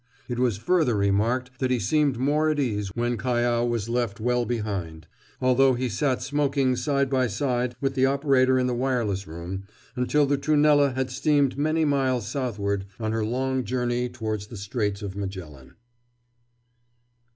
[0.27, 4.45] It was further remarked that he seemed more at ease when Callao was left well
[4.45, 5.05] behind,
[5.39, 10.25] although he sat smoking side by side with the operator in the wireless room until
[10.25, 15.15] the Trunella had steamed many miles southward on her long journey towards the Straits of
[15.15, 15.75] Magellan.